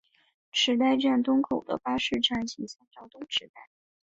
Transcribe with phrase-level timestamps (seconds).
[0.51, 3.69] 池袋站东口的巴士站请参照东池袋。